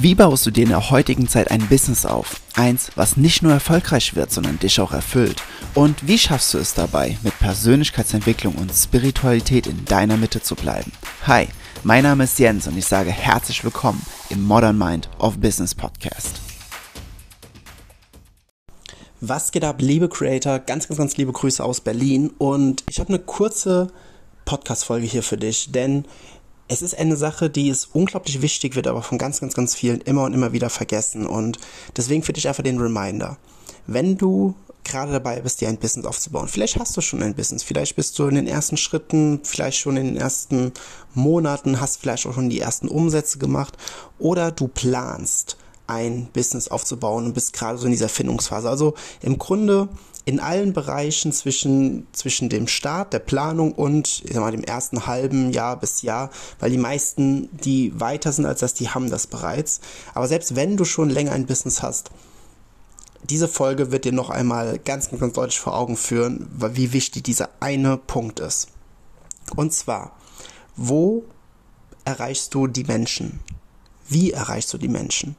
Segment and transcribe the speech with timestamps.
[0.00, 2.40] Wie baust du dir in der heutigen Zeit ein Business auf?
[2.54, 5.42] Eins, was nicht nur erfolgreich wird, sondern dich auch erfüllt.
[5.74, 10.92] Und wie schaffst du es dabei, mit Persönlichkeitsentwicklung und Spiritualität in deiner Mitte zu bleiben?
[11.26, 11.48] Hi,
[11.82, 14.00] mein Name ist Jens und ich sage herzlich willkommen
[14.30, 16.40] im Modern Mind of Business Podcast.
[19.20, 20.60] Was geht ab, liebe Creator?
[20.60, 23.88] Ganz, ganz, ganz liebe Grüße aus Berlin und ich habe eine kurze
[24.44, 26.04] Podcast-Folge hier für dich, denn
[26.68, 30.02] es ist eine Sache, die ist unglaublich wichtig, wird aber von ganz, ganz, ganz vielen
[30.02, 31.26] immer und immer wieder vergessen.
[31.26, 31.58] Und
[31.96, 33.38] deswegen für dich einfach den Reminder.
[33.86, 37.62] Wenn du gerade dabei bist, dir ein Business aufzubauen, vielleicht hast du schon ein Business,
[37.62, 40.72] vielleicht bist du in den ersten Schritten, vielleicht schon in den ersten
[41.14, 43.76] Monaten, hast vielleicht auch schon die ersten Umsätze gemacht
[44.18, 45.56] oder du planst
[45.86, 48.68] ein Business aufzubauen und bist gerade so in dieser Findungsphase.
[48.68, 49.88] Also im Grunde
[50.28, 55.06] in allen Bereichen zwischen, zwischen dem Start, der Planung und ich sag mal, dem ersten
[55.06, 56.28] halben Jahr bis Jahr,
[56.60, 59.80] weil die meisten, die weiter sind als das, die haben das bereits.
[60.12, 62.10] Aber selbst wenn du schon länger ein Business hast,
[63.24, 67.48] diese Folge wird dir noch einmal ganz, ganz deutlich vor Augen führen, wie wichtig dieser
[67.60, 68.68] eine Punkt ist.
[69.56, 70.14] Und zwar,
[70.76, 71.24] wo
[72.04, 73.40] erreichst du die Menschen?
[74.06, 75.36] Wie erreichst du die Menschen?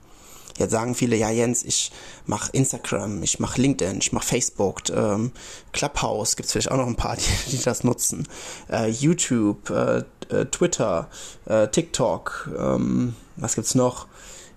[0.59, 1.91] Jetzt sagen viele, ja Jens, ich
[2.25, 5.31] mache Instagram, ich mache LinkedIn, ich mache Facebook, ähm,
[5.71, 7.15] Clubhouse, gibt es vielleicht auch noch ein paar,
[7.47, 8.27] die, die das nutzen,
[8.69, 11.09] äh, YouTube, äh, äh, Twitter,
[11.45, 14.07] äh, TikTok, ähm, was gibt's noch?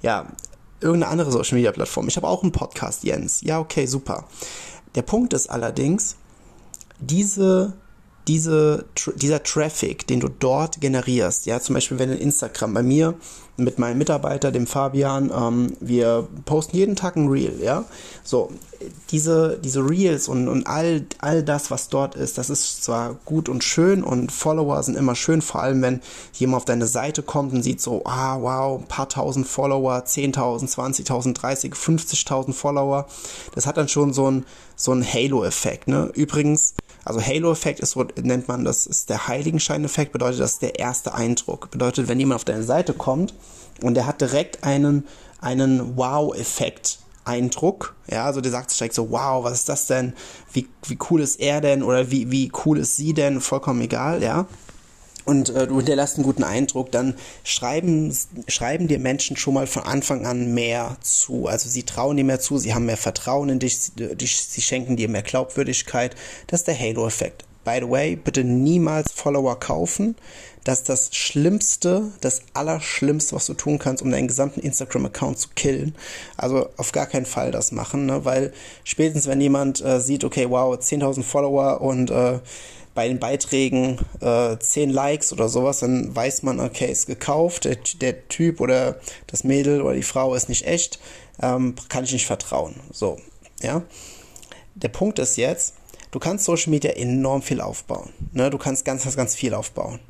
[0.03, 0.27] Ja,
[0.81, 2.09] irgendeine andere Social Media Plattform.
[2.09, 3.41] Ich habe auch einen Podcast, Jens.
[3.43, 4.27] Ja, okay, super.
[4.97, 6.17] Der Punkt ist allerdings,
[6.99, 7.75] diese
[8.29, 8.85] diese,
[9.17, 13.15] dieser Traffic, den du dort generierst, ja, zum Beispiel wenn in Instagram bei mir
[13.57, 17.85] mit meinem Mitarbeiter, dem Fabian, ähm, wir posten jeden Tag ein Reel, ja,
[18.23, 18.51] so,
[19.11, 23.49] diese, diese Reels und, und all, all das, was dort ist, das ist zwar gut
[23.49, 26.01] und schön und Follower sind immer schön, vor allem wenn
[26.33, 30.71] jemand auf deine Seite kommt und sieht so, ah, wow, ein paar tausend Follower, 10.000,
[30.71, 33.07] 20.000, 30, 50.000 Follower,
[33.55, 38.49] das hat dann schon so ein, so ein Halo-Effekt, ne, übrigens, also Halo-Effekt ist, nennt
[38.49, 41.71] man das, ist der Heiligenschein-Effekt, bedeutet, das ist der erste Eindruck.
[41.71, 43.35] Bedeutet, wenn jemand auf deine Seite kommt
[43.81, 45.07] und der hat direkt einen,
[45.41, 50.13] einen Wow-Effekt, Eindruck, ja, also der sagt direkt so, wow, was ist das denn?
[50.53, 51.85] Wie, wie cool ist er denn?
[51.85, 53.41] Oder wie, wie cool ist sie denn?
[53.41, 54.47] Vollkommen egal, ja
[55.25, 58.17] und äh, du hinterlässt einen guten Eindruck, dann schreiben,
[58.49, 61.47] schreiben dir Menschen schon mal von Anfang an mehr zu.
[61.47, 64.97] Also sie trauen dir mehr zu, sie haben mehr Vertrauen in dich, sie, sie schenken
[64.97, 66.17] dir mehr Glaubwürdigkeit.
[66.47, 67.45] Das ist der Halo-Effekt.
[67.65, 70.17] By the way, bitte niemals Follower kaufen.
[70.65, 75.49] Das ist das Schlimmste, das Allerschlimmste, was du tun kannst, um deinen gesamten Instagram-Account zu
[75.55, 75.95] killen.
[76.37, 78.25] Also auf gar keinen Fall das machen, ne?
[78.25, 78.53] weil
[78.85, 82.39] spätestens wenn jemand äh, sieht, okay, wow, 10.000 Follower und äh,
[82.95, 87.77] bei den Beiträgen äh, 10 Likes oder sowas, dann weiß man, okay, ist gekauft, der,
[88.01, 90.99] der Typ oder das Mädel oder die Frau ist nicht echt,
[91.41, 92.81] ähm, kann ich nicht vertrauen.
[92.93, 93.19] So,
[93.63, 93.83] ja.
[94.75, 95.75] Der Punkt ist jetzt,
[96.11, 98.11] du kannst Social Media enorm viel aufbauen.
[98.33, 98.51] Ne?
[98.51, 100.01] Du kannst ganz, ganz, ganz viel aufbauen.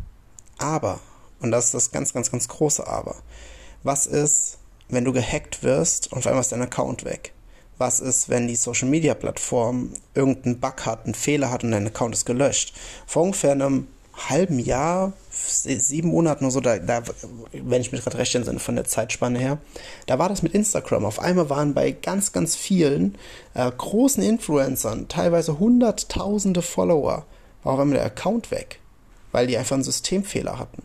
[0.59, 1.01] Aber,
[1.41, 3.17] und das ist das ganz, ganz, ganz große Aber,
[3.83, 7.33] was ist, wenn du gehackt wirst und auf einmal ist dein Account weg?
[7.79, 11.87] Was ist, wenn die Social Media Plattform irgendeinen Bug hat, einen Fehler hat und dein
[11.87, 12.75] Account ist gelöscht.
[13.07, 17.03] Vor ungefähr einem halben Jahr, sieben Monaten oder so, da, da
[17.53, 19.59] wenn ich mich gerade recht entsinne von der Zeitspanne her,
[20.07, 21.05] da war das mit Instagram.
[21.05, 23.17] Auf einmal waren bei ganz, ganz vielen
[23.55, 27.25] äh, großen Influencern, teilweise hunderttausende Follower,
[27.63, 28.81] war auf einmal der Account weg,
[29.33, 30.83] weil die einfach einen Systemfehler hatten.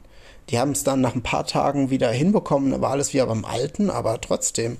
[0.49, 3.89] Die haben es dann nach ein paar Tagen wieder hinbekommen, war alles wieder beim Alten,
[3.89, 4.77] aber trotzdem.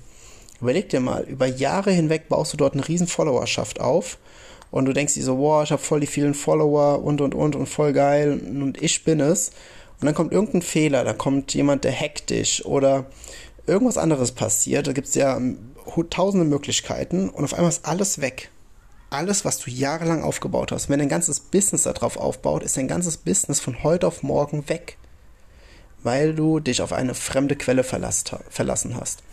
[0.62, 4.18] Überleg dir mal, über Jahre hinweg baust du dort eine riesen Followerschaft auf
[4.72, 7.56] und du denkst dir so, wow, ich habe voll die vielen Follower und und und
[7.56, 9.50] und voll geil und ich bin es.
[10.00, 13.06] Und dann kommt irgendein Fehler, da kommt jemand, der hackt dich oder
[13.66, 14.88] irgendwas anderes passiert.
[14.88, 15.40] Da gibt es ja
[16.10, 18.50] tausende Möglichkeiten und auf einmal ist alles weg.
[19.10, 20.90] Alles, was du jahrelang aufgebaut hast.
[20.90, 24.98] Wenn dein ganzes Business darauf aufbaut, ist dein ganzes Business von heute auf morgen weg.
[26.04, 29.24] Weil du dich auf eine fremde Quelle verlassen hast.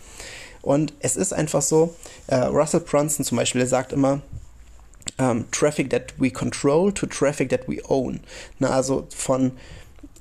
[0.65, 1.95] Und es ist einfach so,
[2.27, 4.13] äh, Russell Brunson zum Beispiel, der sagt immer,
[5.17, 8.21] um, ähm, Traffic that we control to Traffic that we own.
[8.57, 9.51] Na, also von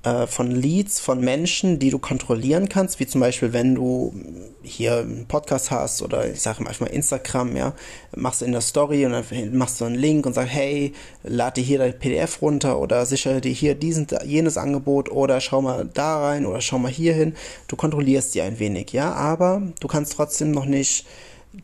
[0.04, 4.14] äh, von Leads von Menschen, die du kontrollieren kannst, wie zum Beispiel, wenn du
[4.62, 7.72] hier einen Podcast hast oder ich sage mal Instagram, ja,
[8.14, 10.92] machst du in der Story und dann machst du einen Link und sagst, hey,
[11.22, 15.62] lade dir hier dein PDF runter oder sichere dir hier diesen, jenes Angebot oder schau
[15.62, 17.34] mal da rein oder schau mal hier hin.
[17.66, 21.06] Du kontrollierst die ein wenig, ja, aber du kannst trotzdem noch nicht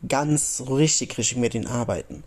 [0.07, 2.23] ganz richtig, richtig mit ihnen arbeiten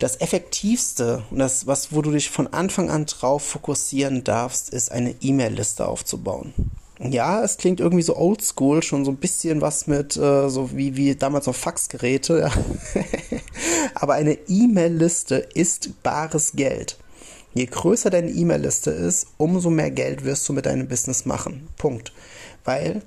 [0.00, 4.90] das effektivste und das, was, wo du dich von Anfang an drauf fokussieren darfst, ist
[4.90, 6.54] eine E-Mail-Liste aufzubauen.
[6.98, 10.96] Ja, es klingt irgendwie so oldschool, schon so ein bisschen was mit, äh, so wie,
[10.96, 12.40] wie damals noch Faxgeräte.
[12.40, 13.00] Ja.
[13.94, 16.98] Aber eine E-Mail-Liste ist bares Geld.
[17.54, 21.68] Je größer deine E-Mail-Liste ist, umso mehr Geld wirst du mit deinem Business machen.
[21.78, 22.12] Punkt.
[22.64, 23.02] Weil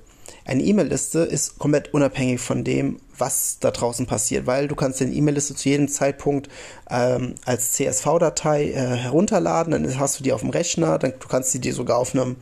[0.45, 5.13] eine E-Mail-Liste ist komplett unabhängig von dem, was da draußen passiert, weil du kannst deine
[5.13, 6.49] E-Mail-Liste zu jedem Zeitpunkt
[6.89, 11.51] ähm, als CSV-Datei äh, herunterladen, dann hast du die auf dem Rechner, dann du kannst
[11.51, 12.35] sie dir sogar auf einem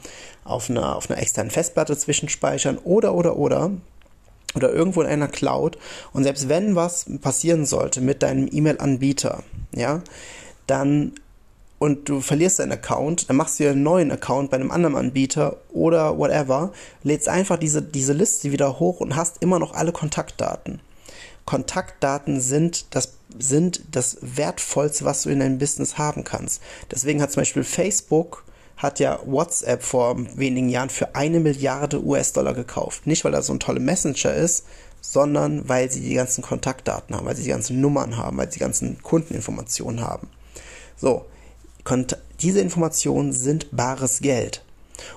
[0.43, 3.71] auf einer auf einer externen Festplatte zwischenspeichern oder oder oder
[4.55, 5.77] oder irgendwo in einer Cloud.
[6.13, 9.43] Und selbst wenn was passieren sollte mit deinem E-Mail-Anbieter,
[9.73, 10.01] ja,
[10.67, 11.13] dann
[11.81, 14.95] und du verlierst deinen Account, dann machst du dir einen neuen Account bei einem anderen
[14.95, 19.91] Anbieter oder whatever, lädst einfach diese, diese Liste wieder hoch und hast immer noch alle
[19.91, 20.79] Kontaktdaten.
[21.45, 26.61] Kontaktdaten sind das, sind das Wertvollste, was du in deinem Business haben kannst.
[26.91, 28.43] Deswegen hat zum Beispiel Facebook
[28.77, 33.07] hat ja WhatsApp vor wenigen Jahren für eine Milliarde US-Dollar gekauft.
[33.07, 34.65] Nicht, weil er so ein toller Messenger ist,
[35.01, 38.59] sondern weil sie die ganzen Kontaktdaten haben, weil sie die ganzen Nummern haben, weil sie
[38.59, 40.27] die ganzen Kundeninformationen haben.
[40.95, 41.25] So,
[42.41, 44.63] diese Informationen sind bares Geld.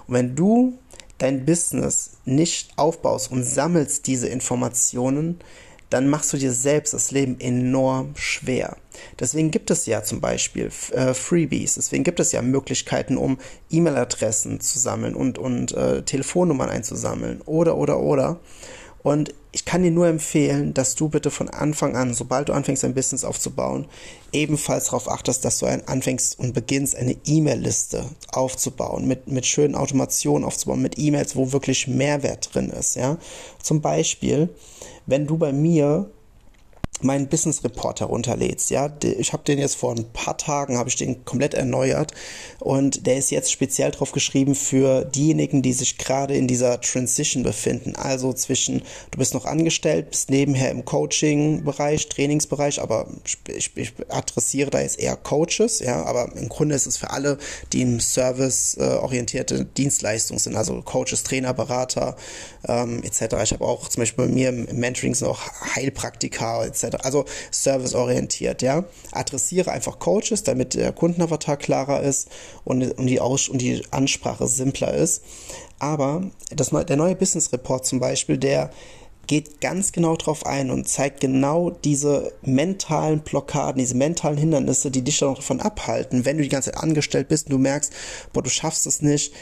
[0.07, 0.79] Und wenn du
[1.19, 5.41] dein Business nicht aufbaust und sammelst diese Informationen,
[5.91, 8.77] dann machst du dir selbst das Leben enorm schwer.
[9.21, 13.39] Deswegen gibt es ja zum Beispiel äh, Freebies, deswegen gibt es ja Möglichkeiten, um
[13.71, 18.41] E-Mail-Adressen zu sammeln und, und äh, Telefonnummern einzusammeln oder, oder, oder.
[19.05, 22.85] Und ich kann dir nur empfehlen, dass du bitte von Anfang an, sobald du anfängst,
[22.85, 23.87] ein Business aufzubauen,
[24.33, 29.75] ebenfalls darauf achtest, dass du ein, anfängst und beginnst, eine E-Mail-Liste aufzubauen, mit, mit schönen
[29.75, 33.19] Automationen aufzubauen, mit E-Mails, wo wirklich Mehrwert drin ist, ja.
[33.63, 34.49] Zum Beispiel,
[35.05, 36.11] wenn du bei mir
[37.03, 38.71] meinen Business Report herunterlädst.
[38.71, 42.13] Ja, ich habe den jetzt vor ein paar Tagen habe ich den komplett erneuert
[42.61, 47.43] und der ist jetzt speziell drauf geschrieben für diejenigen, die sich gerade in dieser Transition
[47.43, 47.97] befinden.
[47.97, 53.09] Also zwischen du bist noch angestellt, bist nebenher im Coaching-Bereich, Trainingsbereich, aber
[53.49, 55.81] ich, ich adressiere da jetzt eher Coaches.
[55.81, 57.39] Ja, aber im Grunde ist es für alle,
[57.73, 62.17] die im Service äh, orientierte Dienstleistung sind, also Coaches, Trainer, Berater
[62.69, 63.35] ähm, etc.
[63.43, 65.41] Ich habe auch zum Beispiel bei mir im Mentoring sind auch
[65.75, 66.84] Heilpraktiker etc.
[67.05, 68.85] Also serviceorientiert, ja.
[69.13, 72.29] Adressiere einfach Coaches, damit der Kundenavatar klarer ist
[72.65, 75.23] und, und, die, Aus und die Ansprache simpler ist.
[75.79, 78.71] Aber das, der neue Business Report zum Beispiel, der
[79.27, 85.03] geht ganz genau drauf ein und zeigt genau diese mentalen Blockaden, diese mentalen Hindernisse, die
[85.03, 87.93] dich davon abhalten, wenn du die ganze Zeit angestellt bist und du merkst,
[88.33, 89.33] boah, du schaffst es nicht,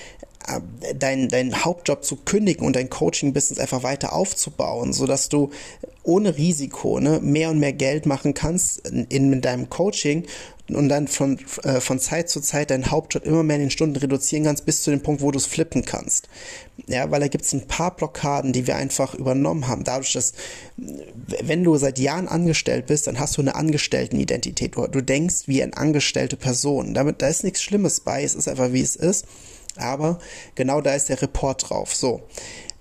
[0.47, 5.51] äh, deinen dein Hauptjob zu kündigen und dein Coaching-Business einfach weiter aufzubauen, so dass du
[6.05, 10.25] ohne Risiko ne, mehr und mehr Geld machen kannst in, in deinem Coaching
[10.69, 13.97] und dann von, äh, von Zeit zu Zeit deinen Hauptjob immer mehr in den Stunden
[13.97, 16.29] reduzieren kannst, bis zu dem Punkt, wo du es flippen kannst.
[16.87, 19.85] Ja, weil da gibt es ein paar Blockaden, die wir einfach übernommen haben.
[19.85, 20.33] Dadurch, dass,
[20.77, 24.77] wenn du seit Jahren angestellt bist, dann hast du eine Angestelltenidentität.
[24.77, 26.95] Du, du denkst wie eine angestellte Person.
[26.95, 29.27] Damit, da ist nichts Schlimmes bei, es ist einfach wie es ist.
[29.77, 30.19] Aber
[30.55, 31.95] genau da ist der Report drauf.
[31.95, 32.23] So.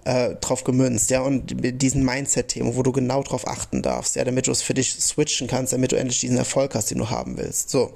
[0.04, 4.48] Äh, drauf gemünzt, ja, und diesen Mindset-Themen, wo du genau drauf achten darfst, ja, damit
[4.48, 7.38] du es für dich switchen kannst, damit du endlich diesen Erfolg hast, den du haben
[7.38, 7.70] willst.
[7.70, 7.92] So.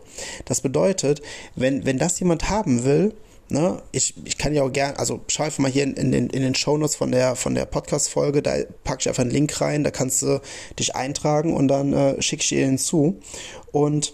[0.46, 1.24] Das bedeutet,
[1.56, 3.16] wenn, wenn das jemand haben will,
[3.48, 6.30] Ne, ich, ich kann ja auch gern, also schau einfach mal hier in, in den,
[6.32, 9.84] in den Shownotes von der, von der Podcast-Folge, da packe ich einfach einen Link rein,
[9.84, 10.42] da kannst du
[10.80, 13.20] dich eintragen und dann äh, schicke ich dir hinzu.
[13.72, 14.14] Und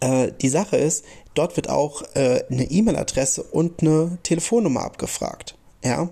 [0.00, 5.54] äh, die Sache ist, dort wird auch äh, eine E-Mail-Adresse und eine Telefonnummer abgefragt.
[5.82, 6.10] Ja.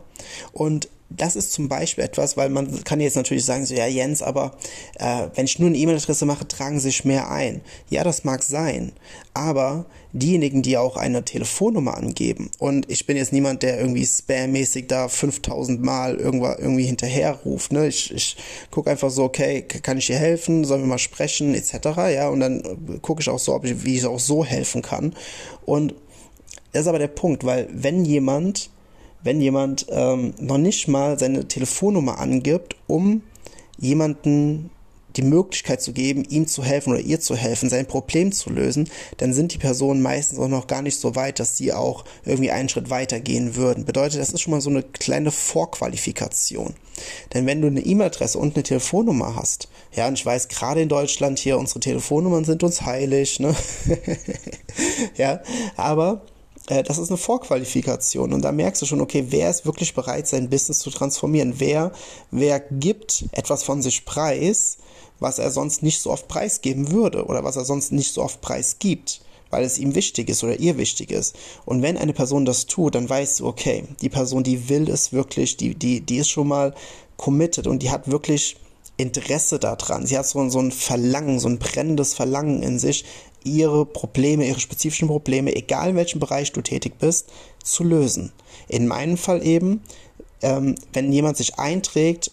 [0.53, 4.21] Und das ist zum Beispiel etwas, weil man kann jetzt natürlich sagen, so ja Jens,
[4.21, 4.57] aber
[4.99, 7.63] äh, wenn ich nur eine E-Mail-Adresse mache, tragen sich mehr ein.
[7.89, 8.93] Ja, das mag sein,
[9.33, 14.87] aber diejenigen, die auch eine Telefonnummer angeben und ich bin jetzt niemand, der irgendwie spammäßig
[14.89, 17.89] da 5000 Mal irgendwo, irgendwie hinterher ruft, ne?
[17.89, 18.37] Ich, ich
[18.71, 21.73] gucke einfach so, okay, kann ich dir helfen, sollen wir mal sprechen, etc.,
[22.13, 25.15] ja, und dann gucke ich auch so, ob ich, wie ich auch so helfen kann
[25.65, 25.95] und
[26.73, 28.71] das ist aber der Punkt, weil wenn jemand
[29.23, 33.23] wenn jemand ähm, noch nicht mal seine Telefonnummer angibt, um
[33.79, 34.71] jemanden
[35.17, 38.89] die Möglichkeit zu geben, ihm zu helfen oder ihr zu helfen, sein Problem zu lösen,
[39.17, 42.51] dann sind die Personen meistens auch noch gar nicht so weit, dass sie auch irgendwie
[42.51, 43.85] einen Schritt weiter gehen würden.
[43.85, 46.75] Bedeutet, das ist schon mal so eine kleine Vorqualifikation.
[47.35, 50.89] Denn wenn du eine E-Mail-Adresse und eine Telefonnummer hast, ja, und ich weiß, gerade in
[50.89, 53.55] Deutschland hier, unsere Telefonnummern sind uns heilig, ne?
[55.17, 55.41] ja,
[55.77, 56.23] aber
[56.69, 60.29] äh, das ist eine Vorqualifikation und da merkst du schon, okay, wer ist wirklich bereit,
[60.29, 61.55] sein Business zu transformieren?
[61.59, 61.93] Wer,
[62.31, 64.79] wer gibt etwas von sich preis,
[65.21, 68.41] was er sonst nicht so oft preisgeben würde oder was er sonst nicht so oft
[68.41, 69.23] preisgibt?
[69.51, 71.35] weil es ihm wichtig ist oder ihr wichtig ist.
[71.65, 75.13] Und wenn eine Person das tut, dann weißt du, okay, die Person, die will es
[75.13, 76.75] wirklich, die, die, die ist schon mal
[77.17, 78.57] committed und die hat wirklich
[78.99, 80.07] Interesse daran.
[80.07, 83.05] Sie hat so, so ein Verlangen, so ein brennendes Verlangen in sich,
[83.49, 87.29] ihre Probleme, ihre spezifischen Probleme, egal in welchem Bereich du tätig bist,
[87.63, 88.33] zu lösen.
[88.69, 89.83] In meinem Fall eben,
[90.43, 92.31] ähm, wenn jemand sich einträgt,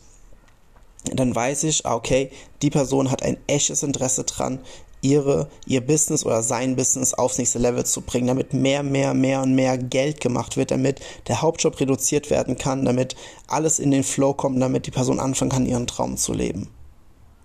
[1.14, 2.32] dann weiß ich, ah, okay,
[2.62, 4.60] die Person hat ein echtes Interesse dran,
[5.02, 9.42] ihre, ihr Business oder sein Business aufs nächste Level zu bringen, damit mehr, mehr, mehr
[9.44, 13.16] und mehr Geld gemacht wird, damit der Hauptjob reduziert werden kann, damit
[13.48, 16.70] alles in den Flow kommt, damit die Person anfangen kann, ihren Traum zu leben.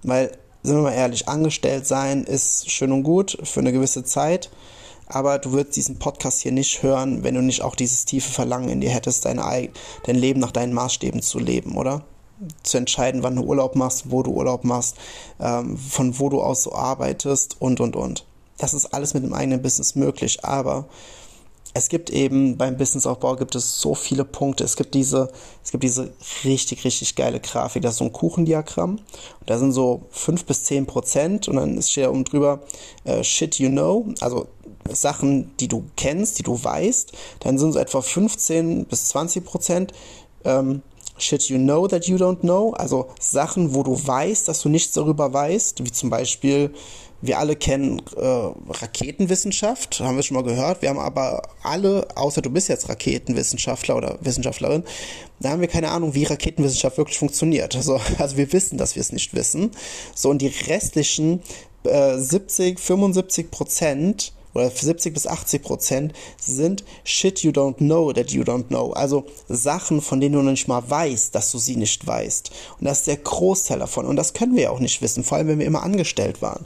[0.02, 0.32] Weil,
[0.62, 4.50] sind wir mal ehrlich, angestellt sein ist schön und gut für eine gewisse Zeit,
[5.06, 8.68] aber du würdest diesen Podcast hier nicht hören, wenn du nicht auch dieses tiefe Verlangen
[8.68, 9.40] in dir hättest, dein,
[10.04, 12.04] dein Leben nach deinen Maßstäben zu leben, oder?
[12.62, 14.96] zu entscheiden, wann du Urlaub machst, wo du Urlaub machst,
[15.40, 18.24] ähm, von wo du aus so arbeitest und, und, und.
[18.58, 20.86] Das ist alles mit dem eigenen Business möglich, aber
[21.72, 24.64] es gibt eben beim Businessaufbau gibt es so viele Punkte.
[24.64, 25.30] Es gibt diese,
[25.62, 26.12] es gibt diese
[26.44, 27.82] richtig, richtig geile Grafik.
[27.82, 28.96] Das ist so ein Kuchendiagramm.
[28.96, 32.60] Und da sind so fünf bis zehn Prozent und dann ist hier oben drüber
[33.04, 34.48] äh, Shit you know, also
[34.90, 37.12] Sachen, die du kennst, die du weißt.
[37.40, 39.92] Dann sind so etwa 15 bis 20 Prozent
[40.44, 40.82] ähm,
[41.18, 44.94] Shit you know that you don't know, also Sachen, wo du weißt, dass du nichts
[44.94, 46.72] darüber weißt, wie zum Beispiel,
[47.22, 52.42] wir alle kennen äh, Raketenwissenschaft, haben wir schon mal gehört, wir haben aber alle, außer
[52.42, 54.84] du bist jetzt Raketenwissenschaftler oder Wissenschaftlerin,
[55.40, 57.76] da haben wir keine Ahnung, wie Raketenwissenschaft wirklich funktioniert.
[57.76, 59.70] Also, also wir wissen, dass wir es nicht wissen.
[60.14, 61.42] So, und die restlichen
[61.84, 68.30] äh, 70, 75 Prozent oder 70 bis 80 Prozent sind Shit you don't know that
[68.30, 68.92] you don't know.
[68.92, 72.50] Also Sachen, von denen du noch nicht mal weißt, dass du sie nicht weißt.
[72.78, 74.06] Und das ist der Großteil davon.
[74.06, 76.64] Und das können wir ja auch nicht wissen, vor allem wenn wir immer angestellt waren.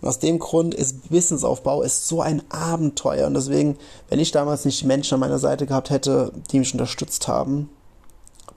[0.00, 3.26] Und aus dem Grund ist Businessaufbau ist so ein Abenteuer.
[3.26, 3.76] Und deswegen,
[4.08, 7.70] wenn ich damals nicht Menschen an meiner Seite gehabt hätte, die mich unterstützt haben,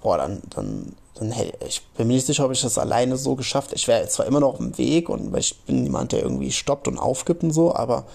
[0.01, 3.36] boah, dann, dann, dann hey, ich bin mir nicht sicher, ob ich das alleine so
[3.36, 3.74] geschafft.
[3.74, 6.88] Ich wäre zwar immer noch auf dem Weg und ich bin niemand, der irgendwie stoppt
[6.88, 8.05] und aufgibt und so, aber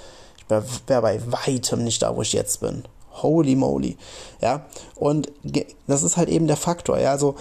[0.49, 2.85] wäre wär bei weitem nicht da, wo ich jetzt bin.
[3.23, 3.97] Holy moly.
[4.41, 5.31] Ja, und
[5.87, 6.99] das ist halt eben der Faktor.
[6.99, 7.37] Ja, also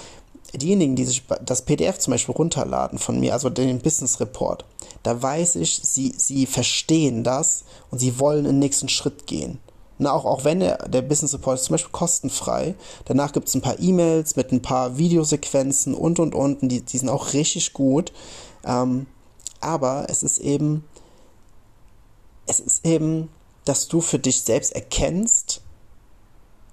[0.53, 4.65] diejenigen, die sich das PDF zum Beispiel runterladen von mir, also den Business Report,
[5.01, 9.59] da weiß ich, sie, sie verstehen das und sie wollen den nächsten Schritt gehen.
[9.99, 12.75] Na, auch, auch wenn der, der Business Report ist zum Beispiel kostenfrei.
[13.05, 16.61] Danach gibt es ein paar E-Mails mit ein paar Videosequenzen und und und.
[16.61, 18.11] Und die, die sind auch richtig gut.
[18.65, 19.05] Ähm,
[19.61, 20.83] aber es ist eben
[22.47, 23.29] es ist eben,
[23.65, 25.61] dass du für dich selbst erkennst,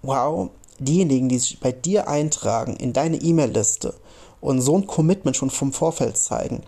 [0.03, 3.95] wow, diejenigen, die sich bei dir eintragen in deine E-Mail-Liste
[4.41, 6.63] und so ein Commitment schon vom Vorfeld zeigen,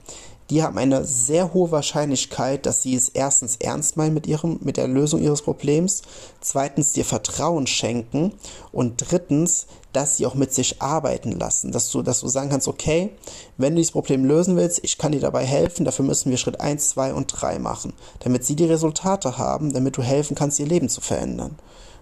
[0.53, 4.77] die haben eine sehr hohe Wahrscheinlichkeit, dass sie es erstens ernst meinen mit ihrem, mit
[4.77, 6.03] der Lösung ihres Problems,
[6.43, 8.35] zweitens dir Vertrauen schenken
[8.71, 12.69] und drittens, dass sie auch mit sich arbeiten lassen, dass du, dass du sagen kannst,
[12.69, 13.13] okay,
[13.57, 16.61] wenn du dieses Problem lösen willst, ich kann dir dabei helfen, dafür müssen wir Schritt
[16.61, 20.67] eins, zwei und drei machen, damit sie die Resultate haben, damit du helfen kannst, ihr
[20.67, 21.57] Leben zu verändern.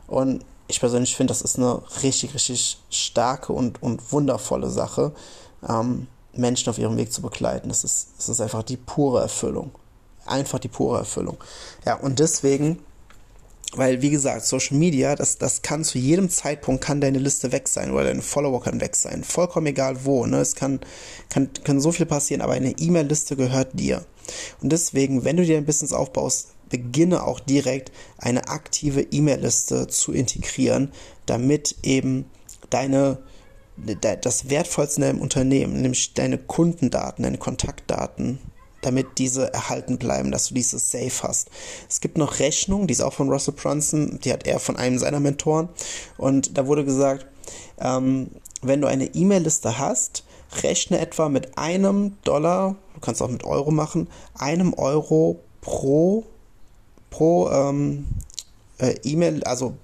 [0.09, 5.13] Und ich persönlich finde, das ist eine richtig, richtig starke und, und wundervolle Sache.
[5.69, 7.69] Ähm, Menschen auf ihrem Weg zu begleiten.
[7.69, 9.73] Das ist, das ist einfach die pure Erfüllung.
[10.27, 11.39] Einfach die pure Erfüllung.
[11.85, 12.79] Ja, und deswegen,
[13.75, 17.69] weil wie gesagt, Social Media, das, das kann zu jedem Zeitpunkt, kann deine Liste weg
[17.69, 19.25] sein oder deine Follower kann weg sein.
[19.25, 20.39] Vollkommen egal wo, ne?
[20.39, 20.81] Es kann,
[21.29, 24.05] kann, kann so viel passieren, aber eine E-Mail-Liste gehört dir.
[24.63, 30.13] Und deswegen, wenn du dir ein Business aufbaust, beginne auch direkt eine aktive E-Mail-Liste zu
[30.13, 30.93] integrieren,
[31.27, 32.27] damit eben
[32.71, 33.19] deine
[34.23, 38.39] das Wertvollste in deinem Unternehmen, nämlich deine Kundendaten, deine Kontaktdaten,
[38.83, 41.51] damit diese erhalten bleiben, dass du diese safe hast.
[41.89, 44.99] Es gibt noch Rechnung, die ist auch von Russell Brunson, die hat er von einem
[44.99, 45.69] seiner Mentoren.
[46.17, 47.27] Und da wurde gesagt,
[47.79, 48.31] ähm,
[48.63, 50.25] wenn du eine E-Mail-Liste hast,
[50.63, 56.25] rechne etwa mit einem Dollar, du kannst auch mit Euro machen, einem Euro pro,
[57.11, 58.07] pro ähm,
[58.79, 59.75] äh, E-Mail, also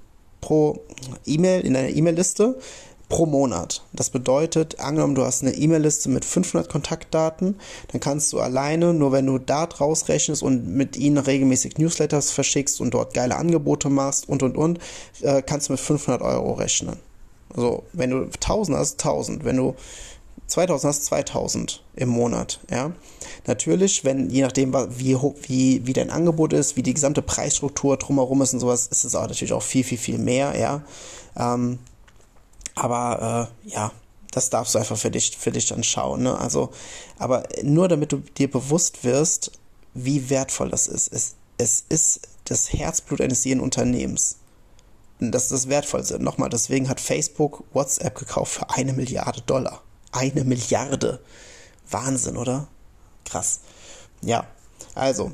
[0.40, 0.80] pro
[1.24, 2.58] E-Mail in deiner E-Mail-Liste
[3.08, 3.82] pro Monat.
[3.92, 7.56] Das bedeutet, angenommen, du hast eine E-Mail-Liste mit 500 Kontaktdaten,
[7.92, 12.32] dann kannst du alleine, nur wenn du da draus rechnest und mit ihnen regelmäßig Newsletters
[12.32, 14.80] verschickst und dort geile Angebote machst und und und,
[15.22, 16.96] äh, kannst du mit 500 Euro rechnen.
[17.54, 19.44] Also, wenn du 1000 hast, 1000.
[19.44, 19.74] Wenn du
[20.48, 22.92] 2000 hast, 2000 im Monat, ja.
[23.46, 28.42] Natürlich, wenn, je nachdem, wie, wie, wie dein Angebot ist, wie die gesamte Preisstruktur drumherum
[28.42, 30.82] ist und sowas, ist es auch natürlich auch viel, viel, viel mehr, ja.
[31.36, 31.78] Ähm,
[32.76, 33.90] aber äh, ja,
[34.30, 36.22] das darfst du einfach für dich, für dich dann schauen.
[36.22, 36.38] Ne?
[36.38, 36.70] Also,
[37.18, 39.50] aber nur damit du dir bewusst wirst,
[39.94, 41.08] wie wertvoll das ist.
[41.08, 44.36] Es, es ist das Herzblut eines jeden Unternehmens.
[45.18, 46.18] Das ist das Wertvollste.
[46.22, 49.82] Nochmal, deswegen hat Facebook WhatsApp gekauft für eine Milliarde Dollar.
[50.12, 51.20] Eine Milliarde.
[51.90, 52.68] Wahnsinn, oder?
[53.24, 53.60] Krass.
[54.20, 54.46] Ja,
[54.94, 55.32] also,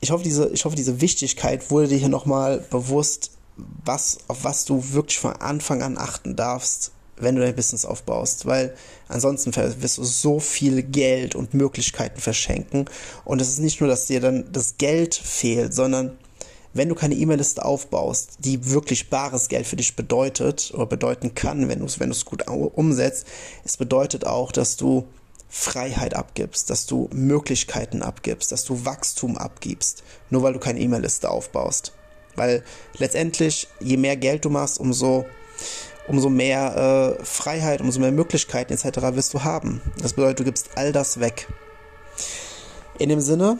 [0.00, 4.64] ich hoffe, diese, ich hoffe, diese Wichtigkeit wurde dir hier nochmal bewusst, was, auf was
[4.64, 8.74] du wirklich von Anfang an achten darfst, wenn du dein Business aufbaust, weil
[9.08, 12.86] ansonsten wirst du so viel Geld und Möglichkeiten verschenken.
[13.24, 16.18] Und es ist nicht nur, dass dir dann das Geld fehlt, sondern
[16.74, 21.68] wenn du keine E-Mail-Liste aufbaust, die wirklich bares Geld für dich bedeutet oder bedeuten kann,
[21.68, 23.26] wenn du es wenn gut umsetzt,
[23.64, 25.06] es bedeutet auch, dass du
[25.48, 31.30] Freiheit abgibst, dass du Möglichkeiten abgibst, dass du Wachstum abgibst, nur weil du keine E-Mail-Liste
[31.30, 31.92] aufbaust.
[32.36, 32.62] Weil
[32.98, 35.26] letztendlich, je mehr Geld du machst, umso,
[36.06, 38.98] umso mehr äh, Freiheit, umso mehr Möglichkeiten etc.
[39.14, 39.80] wirst du haben.
[40.00, 41.48] Das bedeutet, du gibst all das weg.
[42.98, 43.58] In dem Sinne,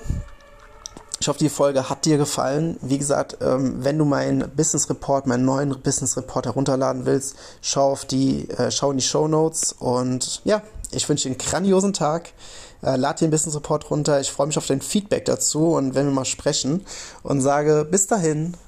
[1.19, 2.77] ich hoffe, die Folge hat dir gefallen.
[2.83, 7.93] Wie gesagt, ähm, wenn du meinen Business Report, meinen neuen Business Report herunterladen willst, schau
[7.93, 11.93] auf die, äh, schau in die Show Notes und ja, ich wünsche dir einen grandiosen
[11.93, 12.33] Tag.
[12.83, 14.21] Äh, lad den Business Report runter.
[14.21, 16.85] Ich freue mich auf dein Feedback dazu und wenn wir mal sprechen
[17.23, 18.55] und sage bis dahin,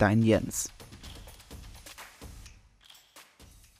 [0.00, 0.70] dein Jens.